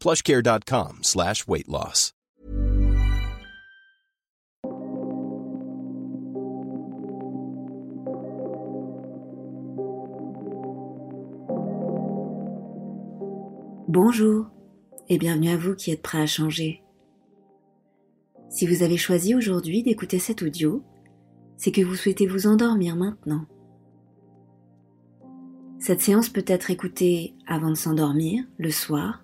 [0.00, 2.14] plushcare.com slash weight loss.
[13.88, 14.46] Bonjour
[15.08, 16.82] et bienvenue à vous qui êtes prêts à changer.
[18.48, 20.82] Si vous avez choisi aujourd'hui d'écouter cet audio,
[21.56, 23.46] c'est que vous souhaitez vous endormir maintenant.
[25.78, 29.23] Cette séance peut être écoutée avant de s'endormir, le soir,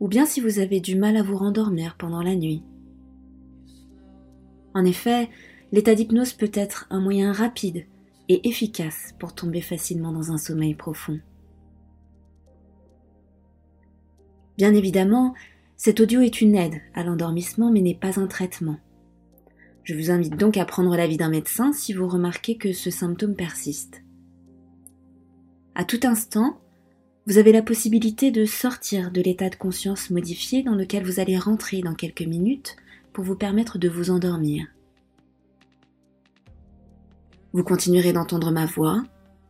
[0.00, 2.62] ou bien si vous avez du mal à vous rendormir pendant la nuit.
[4.74, 5.30] En effet,
[5.72, 7.86] l'état d'hypnose peut être un moyen rapide
[8.28, 11.20] et efficace pour tomber facilement dans un sommeil profond.
[14.58, 15.34] Bien évidemment,
[15.76, 18.78] cet audio est une aide à l'endormissement mais n'est pas un traitement.
[19.84, 23.36] Je vous invite donc à prendre l'avis d'un médecin si vous remarquez que ce symptôme
[23.36, 24.02] persiste.
[25.74, 26.58] À tout instant,
[27.26, 31.36] vous avez la possibilité de sortir de l'état de conscience modifié dans lequel vous allez
[31.36, 32.76] rentrer dans quelques minutes
[33.12, 34.66] pour vous permettre de vous endormir.
[37.52, 39.02] Vous continuerez d'entendre ma voix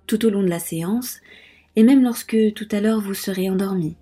[0.07, 1.21] tout au long de la séance
[1.75, 3.97] et même lorsque tout à l'heure vous serez endormi.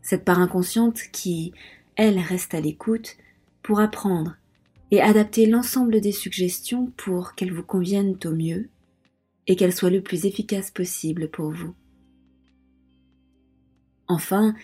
[0.00, 1.52] Cette part inconsciente qui,
[1.96, 3.16] elle, reste à l'écoute
[3.62, 4.36] pour apprendre
[4.90, 8.70] et adapter l'ensemble des suggestions pour qu'elles vous conviennent au mieux
[9.46, 11.74] et qu'elles soient le plus efficaces possible pour vous.
[14.08, 14.54] Enfin,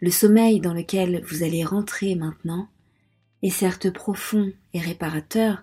[0.00, 2.68] le sommeil dans lequel vous allez rentrer maintenant
[3.42, 5.62] est certes profond et réparateur,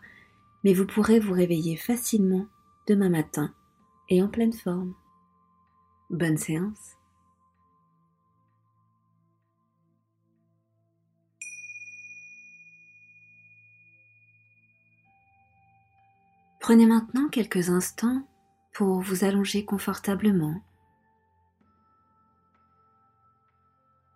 [0.63, 2.47] mais vous pourrez vous réveiller facilement
[2.87, 3.53] demain matin
[4.09, 4.93] et en pleine forme.
[6.09, 6.97] Bonne séance.
[16.59, 18.27] Prenez maintenant quelques instants
[18.73, 20.61] pour vous allonger confortablement.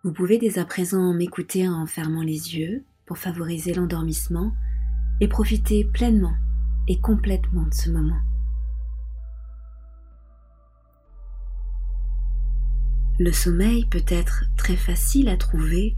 [0.04, 4.52] Vous pouvez dès à présent m'écouter en fermant les yeux pour favoriser l'endormissement
[5.20, 6.34] et profiter pleinement
[6.88, 8.20] et complètement de ce moment.
[13.20, 15.96] Le sommeil peut être très facile à trouver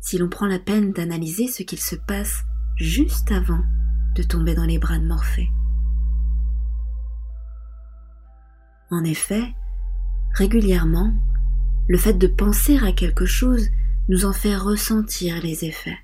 [0.00, 2.42] si l'on prend la peine d'analyser ce qu'il se passe
[2.76, 3.62] juste avant
[4.16, 5.52] de tomber dans les bras de Morphée.
[8.90, 9.54] En effet,
[10.34, 11.14] régulièrement,
[11.88, 13.68] le fait de penser à quelque chose
[14.08, 15.98] nous en fait ressentir les effets.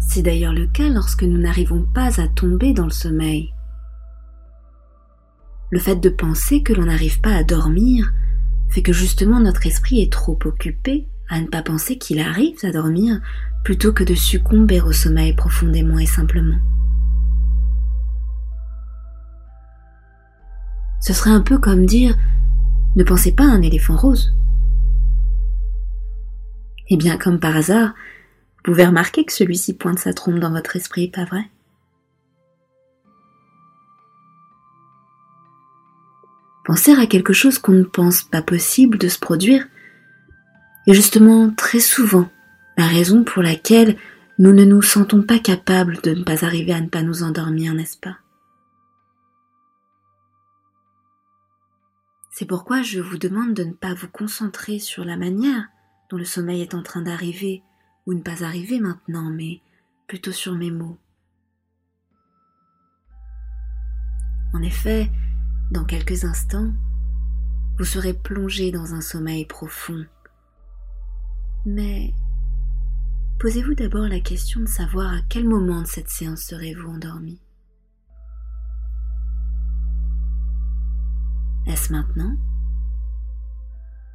[0.00, 3.52] C'est d'ailleurs le cas lorsque nous n'arrivons pas à tomber dans le sommeil.
[5.70, 8.12] Le fait de penser que l'on n'arrive pas à dormir
[8.68, 12.70] fait que justement notre esprit est trop occupé à ne pas penser qu'il arrive à
[12.70, 13.20] dormir
[13.64, 16.58] plutôt que de succomber au sommeil profondément et simplement.
[21.00, 22.16] Ce serait un peu comme dire
[22.96, 24.32] ne pensez pas à un éléphant rose.
[26.88, 27.94] Eh bien, comme par hasard,
[28.56, 31.50] vous pouvez remarquer que celui-ci pointe sa trompe dans votre esprit, pas vrai?
[36.64, 39.68] Penser à quelque chose qu'on ne pense pas possible de se produire.
[40.88, 42.28] Est justement très souvent
[42.76, 43.96] la raison pour laquelle
[44.38, 47.74] nous ne nous sentons pas capables de ne pas arriver à ne pas nous endormir,
[47.74, 48.16] n'est-ce pas?
[52.38, 55.68] C'est pourquoi je vous demande de ne pas vous concentrer sur la manière
[56.10, 57.62] dont le sommeil est en train d'arriver
[58.04, 59.62] ou ne pas arriver maintenant, mais
[60.06, 60.98] plutôt sur mes mots.
[64.52, 65.10] En effet,
[65.70, 66.74] dans quelques instants,
[67.78, 70.04] vous serez plongé dans un sommeil profond.
[71.64, 72.12] Mais
[73.40, 77.40] posez-vous d'abord la question de savoir à quel moment de cette séance serez-vous endormi.
[81.90, 82.36] maintenant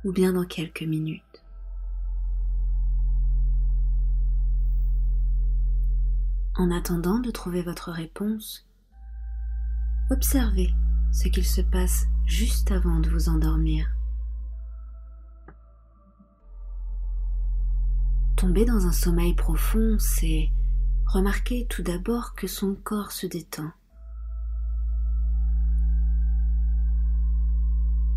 [0.03, 1.43] ou bien dans quelques minutes.
[6.55, 8.67] En attendant de trouver votre réponse,
[10.09, 10.73] observez
[11.11, 13.89] ce qu'il se passe juste avant de vous endormir.
[18.35, 20.49] Tomber dans un sommeil profond, c'est
[21.05, 23.71] remarquer tout d'abord que son corps se détend.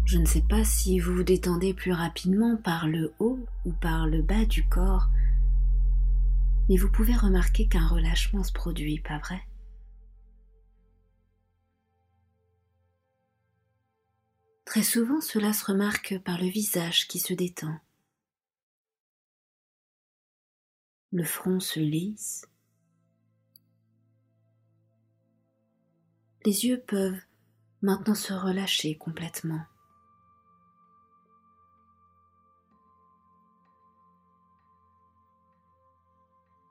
[0.05, 4.07] Je ne sais pas si vous vous détendez plus rapidement par le haut ou par
[4.07, 5.09] le bas du corps,
[6.69, 9.43] mais vous pouvez remarquer qu'un relâchement se produit, pas vrai?
[14.65, 17.79] Très souvent, cela se remarque par le visage qui se détend.
[21.13, 22.47] Le front se lisse.
[26.45, 27.21] Les yeux peuvent
[27.83, 29.65] maintenant se relâcher complètement.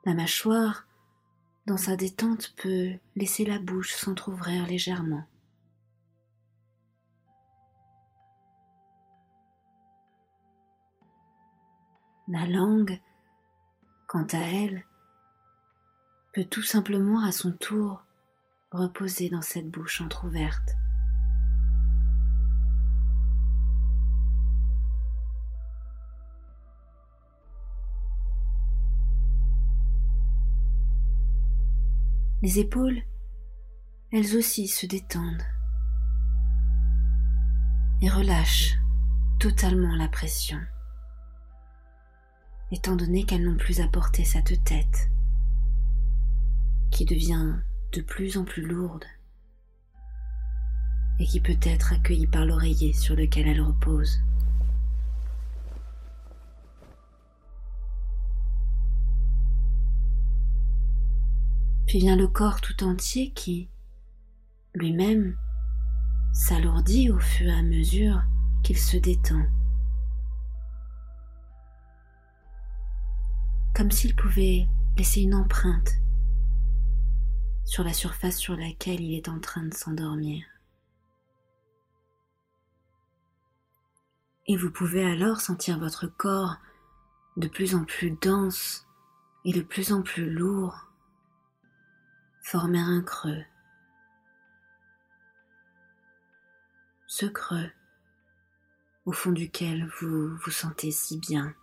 [0.06, 0.86] La mâchoire,
[1.66, 5.24] dans sa détente, peut laisser la bouche s'entr'ouvrir légèrement.
[12.28, 13.00] La langue,
[14.06, 14.84] quant à elle,
[16.34, 18.04] peut tout simplement à son tour
[18.72, 20.76] reposer dans cette bouche entr'ouverte.
[32.44, 33.00] Les épaules,
[34.12, 35.46] elles aussi se détendent
[38.02, 38.78] et relâchent
[39.38, 40.58] totalement la pression,
[42.70, 45.08] étant donné qu'elles n'ont plus à porter cette tête
[46.90, 47.54] qui devient
[47.94, 49.06] de plus en plus lourde
[51.20, 54.20] et qui peut être accueillie par l'oreiller sur lequel elle repose.
[61.94, 63.70] Puis vient le corps tout entier qui,
[64.74, 65.38] lui-même,
[66.32, 68.20] s'alourdit au fur et à mesure
[68.64, 69.46] qu'il se détend.
[73.76, 75.92] Comme s'il pouvait laisser une empreinte
[77.64, 80.44] sur la surface sur laquelle il est en train de s'endormir.
[84.48, 86.56] Et vous pouvez alors sentir votre corps
[87.36, 88.84] de plus en plus dense
[89.44, 90.88] et de plus en plus lourd
[92.44, 93.42] former un creux.
[97.06, 97.70] Ce creux
[99.06, 101.54] au fond duquel vous vous sentez si bien.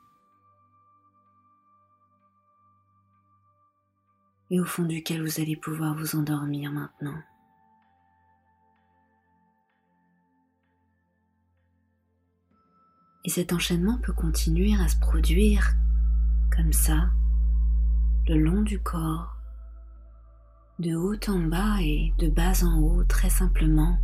[4.49, 7.21] Et au fond duquel vous allez pouvoir vous endormir maintenant.
[13.23, 15.73] Et cet enchaînement peut continuer à se produire
[16.53, 17.11] comme ça,
[18.27, 19.40] le long du corps,
[20.79, 23.99] de haut en bas et de bas en haut très simplement,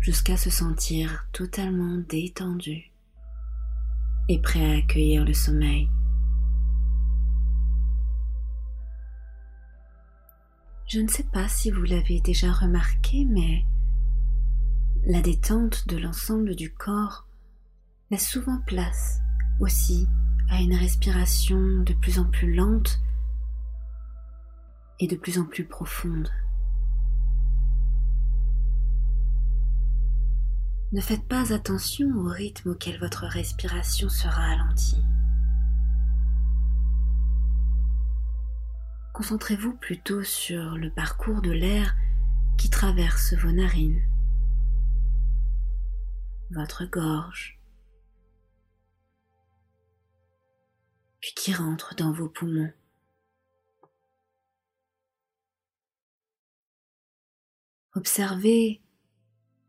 [0.00, 2.92] jusqu'à se sentir totalement détendu
[4.28, 5.88] et prêt à accueillir le sommeil.
[10.86, 13.64] Je ne sais pas si vous l'avez déjà remarqué, mais
[15.06, 17.26] la détente de l'ensemble du corps
[18.10, 19.20] laisse souvent place
[19.60, 20.06] aussi
[20.50, 23.00] à une respiration de plus en plus lente
[25.00, 26.28] et de plus en plus profonde.
[30.90, 35.04] Ne faites pas attention au rythme auquel votre respiration sera ralentie.
[39.12, 41.94] Concentrez-vous plutôt sur le parcours de l'air
[42.56, 44.00] qui traverse vos narines,
[46.50, 47.60] votre gorge,
[51.20, 52.72] puis qui rentre dans vos poumons.
[57.98, 58.80] Observez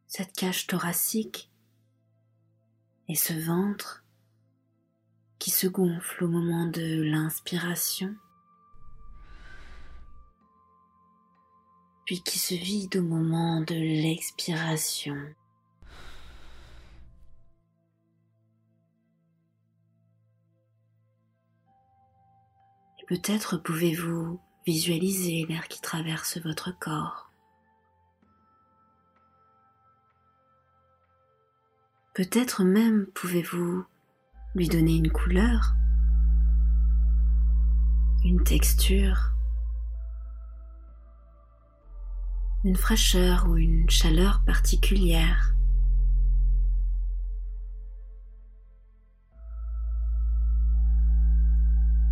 [0.06, 1.50] cette cage thoracique
[3.08, 4.06] et ce ventre
[5.40, 8.16] qui se gonfle au moment de l'inspiration,
[12.06, 15.18] puis qui se vide au moment de l'expiration.
[23.08, 27.29] Peut-être pouvez-vous visualiser l'air qui traverse votre corps.
[32.20, 33.86] Peut-être même pouvez-vous
[34.54, 35.74] lui donner une couleur,
[38.26, 39.32] une texture,
[42.66, 45.56] une fraîcheur ou une chaleur particulière.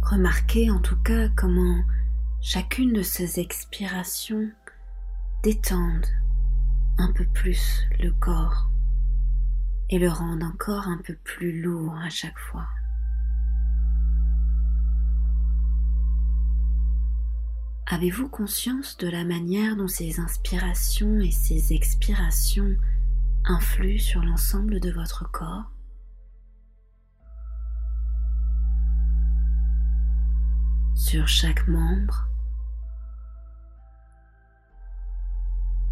[0.03, 1.83] Remarquez en tout cas comment
[2.39, 4.49] chacune de ces expirations
[5.43, 6.07] détendent
[6.97, 8.69] un peu plus le corps
[9.89, 12.67] et le rendent encore un peu plus lourd à chaque fois.
[17.89, 22.75] Avez-vous conscience de la manière dont ces inspirations et ces expirations
[23.45, 25.71] influent sur l'ensemble de votre corps?
[30.95, 32.27] Sur chaque membre?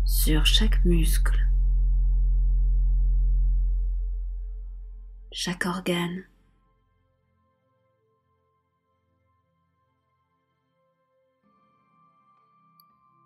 [0.03, 1.39] Sur chaque muscle?
[5.37, 6.23] Chaque organe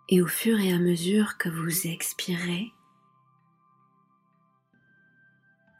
[0.07, 2.73] Et au fur et à mesure que vous expirez,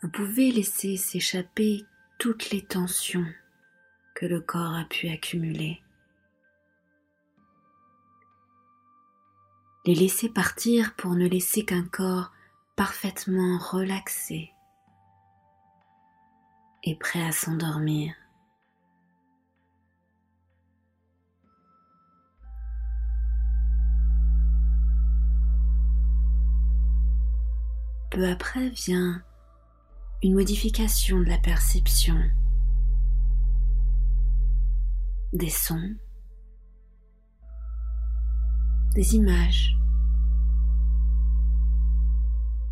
[0.04, 1.84] vous pouvez laisser s'échapper
[2.20, 3.26] toutes les tensions
[4.14, 5.82] que le corps a pu accumuler.
[9.84, 12.32] Les laisser partir pour ne laisser qu'un corps
[12.76, 14.52] parfaitement relaxé
[16.84, 18.14] et prêt à s'endormir.
[28.10, 29.22] peu après vient
[30.24, 32.18] une modification de la perception.
[35.32, 35.96] Des sons,
[38.96, 39.78] des images,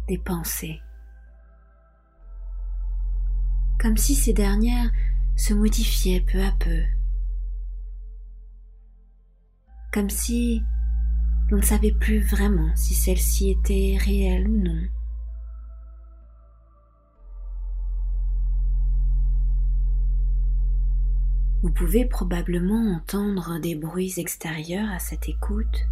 [0.07, 0.81] des pensées,
[3.79, 4.91] comme si ces dernières
[5.35, 6.81] se modifiaient peu à peu,
[9.93, 10.63] comme si
[11.49, 14.81] l'on ne savait plus vraiment si celles-ci étaient réelles ou non.
[21.63, 25.87] Vous pouvez probablement entendre des bruits extérieurs à cette écoute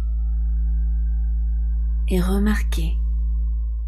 [2.08, 2.96] et remarquer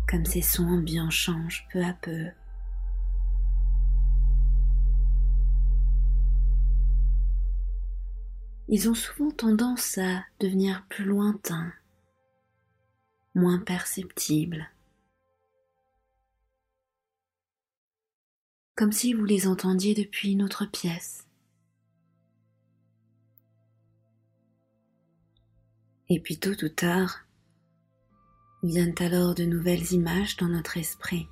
[0.09, 2.27] comme ces sons ambiants changent peu à peu.
[8.71, 11.73] Ils ont souvent tendance à devenir plus lointains,
[13.35, 14.71] moins perceptibles,
[18.77, 21.27] comme si vous les entendiez depuis une autre pièce.
[26.11, 27.25] Et puis tôt ou tard,
[28.63, 31.27] viennent alors de nouvelles images dans notre esprit.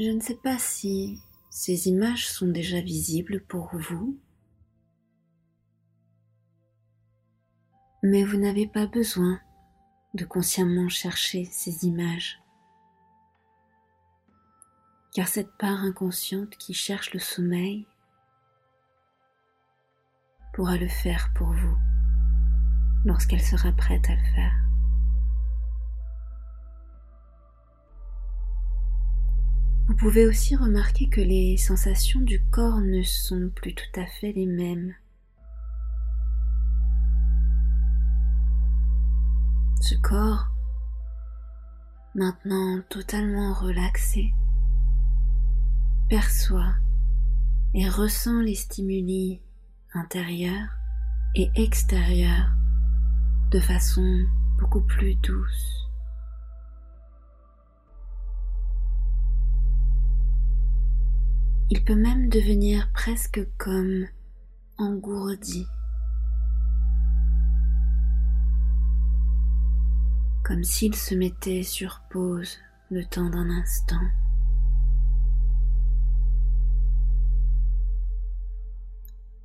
[0.00, 1.20] Je ne sais pas si
[1.50, 4.16] ces images sont déjà visibles pour vous,
[8.04, 9.40] mais vous n'avez pas besoin
[10.14, 12.40] de consciemment chercher ces images,
[15.12, 17.86] car cette part inconsciente qui cherche le sommeil
[20.54, 21.76] pourra le faire pour vous
[23.04, 24.69] lorsqu'elle sera prête à le faire.
[29.90, 34.30] Vous pouvez aussi remarquer que les sensations du corps ne sont plus tout à fait
[34.30, 34.94] les mêmes.
[39.80, 40.46] Ce corps,
[42.14, 44.32] maintenant totalement relaxé,
[46.08, 46.76] perçoit
[47.74, 49.40] et ressent les stimuli
[49.92, 50.68] intérieure
[51.34, 52.52] et extérieure
[53.50, 54.24] de façon
[54.56, 55.79] beaucoup plus douce.
[61.70, 64.06] Il peut même devenir presque comme
[64.76, 65.66] engourdi,
[70.44, 72.58] comme s'il se mettait sur pause
[72.90, 74.00] le temps d'un instant.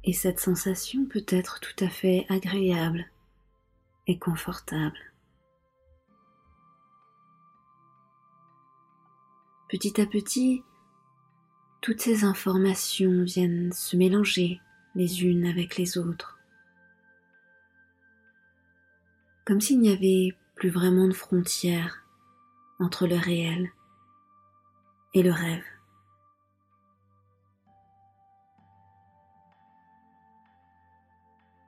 [0.06, 3.06] et cette sensation peut être tout à fait agréable
[4.08, 4.98] et confortable.
[9.68, 10.64] Petit à petit,
[11.86, 14.60] toutes ces informations viennent se mélanger
[14.96, 16.40] les unes avec les autres,
[19.46, 22.04] comme s'il n'y avait plus vraiment de frontières
[22.80, 23.70] entre le réel
[25.14, 25.62] et le rêve.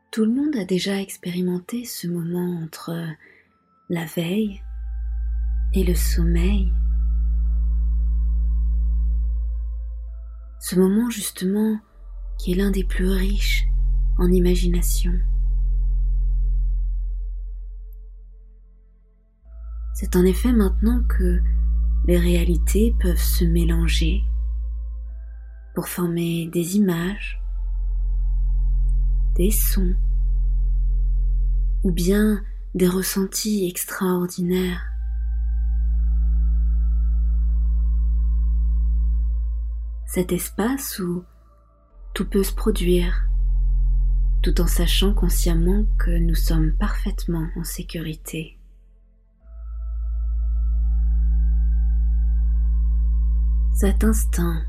[0.09, 2.91] Tout le monde a déjà expérimenté ce moment entre
[3.89, 4.63] la veille
[5.75, 6.73] et le sommeil.
[10.59, 11.79] Ce moment justement
[12.37, 13.67] qui est l'un des plus riches
[14.17, 15.13] en imagination.
[19.93, 21.41] C'est en effet maintenant que
[22.05, 24.23] les réalités peuvent se mélanger
[25.73, 27.41] pour former des images
[29.37, 29.95] des sons,
[31.83, 34.81] ou bien des ressentis extraordinaires.
[40.07, 41.25] Cet espace où
[42.13, 43.27] tout peut se produire,
[44.41, 48.57] tout en sachant consciemment que nous sommes parfaitement en sécurité.
[53.73, 54.61] Cet instant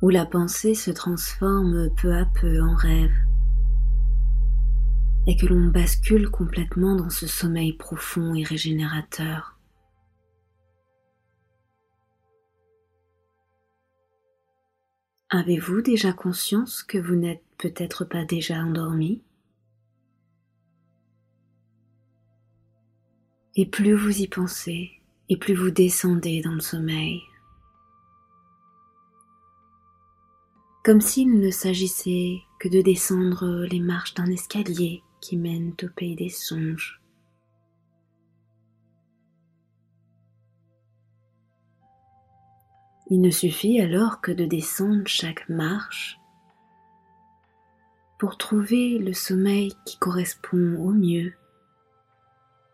[0.00, 3.12] où la pensée se transforme peu à peu en rêve
[5.26, 9.53] et que l'on bascule complètement dans ce sommeil profond et régénérateur.
[15.34, 19.20] Avez-vous déjà conscience que vous n'êtes peut-être pas déjà endormi?
[23.56, 24.92] Et plus vous y pensez,
[25.28, 27.20] et plus vous descendez dans le sommeil.
[30.84, 36.14] Comme s'il ne s'agissait que de descendre les marches d'un escalier qui mène au pays
[36.14, 37.03] des songes.
[43.14, 46.18] Il ne suffit alors que de descendre chaque marche
[48.18, 51.32] pour trouver le sommeil qui correspond au mieux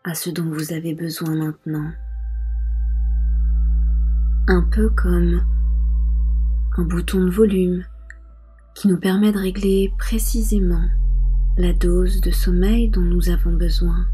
[0.03, 1.91] à ce dont vous avez besoin maintenant.
[4.47, 5.45] Un peu comme
[6.75, 7.85] un bouton de volume
[8.73, 10.89] qui nous permet de régler précisément
[11.59, 14.07] la dose de sommeil dont nous avons besoin.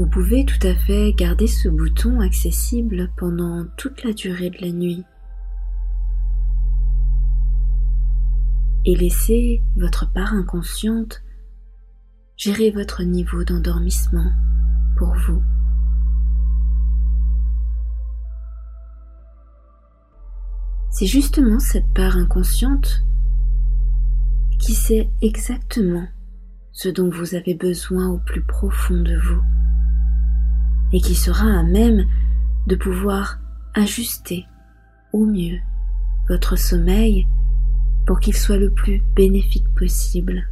[0.00, 4.72] Vous pouvez tout à fait garder ce bouton accessible pendant toute la durée de la
[4.72, 5.04] nuit
[8.86, 11.22] et laisser votre part inconsciente
[12.38, 14.32] gérer votre niveau d'endormissement
[14.96, 15.42] pour vous.
[20.88, 23.04] C'est justement cette part inconsciente
[24.58, 26.08] qui sait exactement
[26.72, 29.42] ce dont vous avez besoin au plus profond de vous
[30.92, 32.06] et qui sera à même
[32.66, 33.38] de pouvoir
[33.74, 34.46] ajuster
[35.12, 35.58] au mieux
[36.28, 37.26] votre sommeil
[38.06, 40.48] pour qu'il soit le plus bénéfique possible.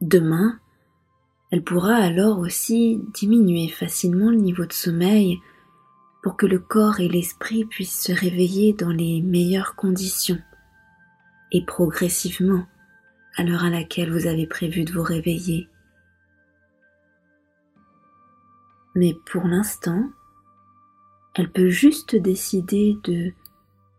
[0.00, 0.58] Demain,
[1.50, 5.38] elle pourra alors aussi diminuer facilement le niveau de sommeil
[6.22, 10.38] pour que le corps et l'esprit puissent se réveiller dans les meilleures conditions
[11.52, 12.66] et progressivement
[13.36, 15.68] à l'heure à laquelle vous avez prévu de vous réveiller.
[18.98, 20.10] Mais pour l'instant,
[21.36, 23.32] elle peut juste décider de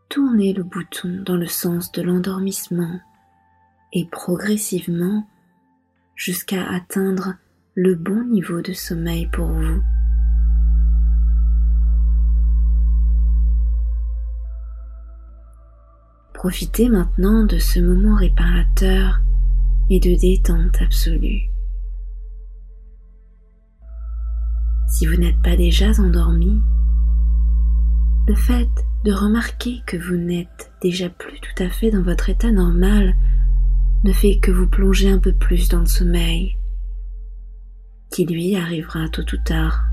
[0.09, 2.99] tourner le bouton dans le sens de l'endormissement
[3.93, 5.25] et progressivement
[6.15, 7.35] jusqu'à atteindre
[7.75, 9.81] le bon niveau de sommeil pour vous.
[16.33, 19.21] Profitez maintenant de ce moment réparateur
[19.89, 21.49] et de détente absolue.
[24.89, 26.62] Si vous n'êtes pas déjà endormi,
[28.28, 28.69] le fait
[29.06, 33.13] de remarquer que vous n'êtes déjà plus tout à fait dans votre état normal
[34.04, 36.58] ne fait que vous plonger un peu plus dans le sommeil,
[38.12, 39.84] qui lui arrivera tôt ou tard,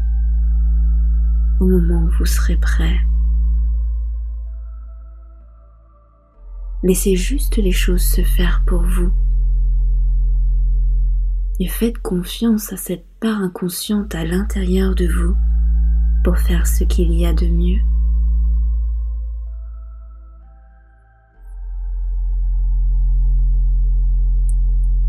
[1.60, 2.98] au moment où vous serez prêt.
[6.82, 9.12] Laissez juste les choses se faire pour vous
[11.58, 15.34] et faites confiance à cette part inconsciente à l'intérieur de vous
[16.24, 17.80] pour faire ce qu'il y a de mieux.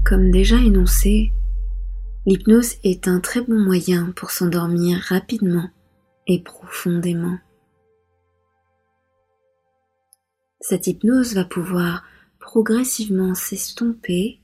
[0.05, 1.33] Comme déjà énoncé,
[2.25, 5.69] l'hypnose est un très bon moyen pour s'endormir rapidement
[6.27, 7.37] et profondément.
[10.61, 12.03] Cette hypnose va pouvoir
[12.39, 14.39] progressivement s'estomper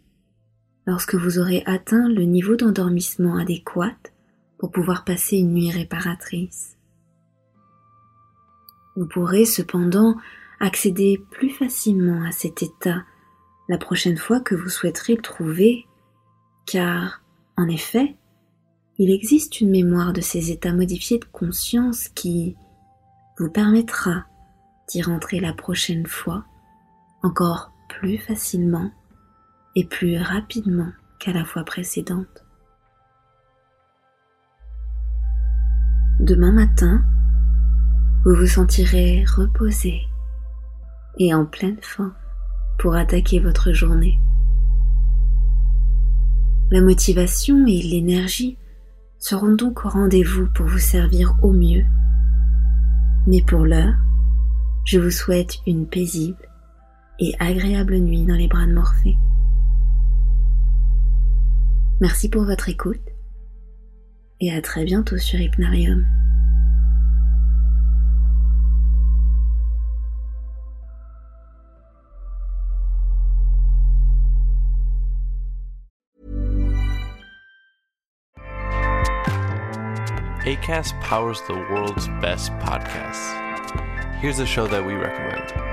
[0.86, 3.96] lorsque vous aurez atteint le niveau d'endormissement adéquat
[4.58, 6.78] pour pouvoir passer une nuit réparatrice.
[8.96, 10.16] Vous pourrez cependant
[10.60, 13.04] accéder plus facilement à cet état
[13.70, 15.86] la prochaine fois que vous souhaiterez le trouver,
[16.66, 17.22] car,
[17.58, 18.16] en effet,
[19.00, 22.56] il existe une mémoire de ces états modifiés de conscience qui
[23.40, 24.26] vous permettra
[24.90, 26.46] d'y rentrer la prochaine fois
[27.24, 28.92] encore plus facilement
[29.76, 32.46] et plus rapidement qu'à la fois précédente.
[36.20, 37.04] Demain matin,
[38.24, 40.02] vous vous sentirez reposé
[41.18, 42.14] et en pleine forme
[42.78, 44.20] pour attaquer votre journée.
[46.72, 48.58] La motivation et l'énergie
[49.20, 51.86] seront donc au rendez-vous pour vous servir au mieux
[53.28, 53.96] Mais pour l'heure,
[54.86, 56.50] je vous souhaite une paisible
[57.20, 59.18] et agréable nuit dans les bras de Morphée.
[62.04, 63.00] Merci pour votre écoute
[64.42, 66.06] et à très bientôt sur Hypnarium.
[80.46, 83.32] ACAST powers the world's best podcasts.
[84.20, 85.73] Here's a show that we recommend.